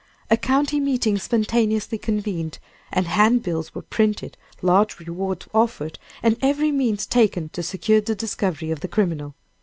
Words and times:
A 0.31 0.35
county 0.37 0.79
meeting 0.79 1.19
spontaneously 1.19 1.99
convened, 1.99 2.57
and 2.91 3.05
handbills 3.05 3.75
were 3.75 3.83
printed, 3.83 4.35
large 4.63 4.99
rewards 4.99 5.47
offered, 5.53 5.99
and 6.23 6.37
every 6.41 6.71
means 6.71 7.05
taken 7.05 7.49
to 7.49 7.61
secure 7.61 8.01
the 8.01 8.15
discovery 8.15 8.71
of 8.71 8.79
the 8.79 8.87
criminal. 8.87 9.35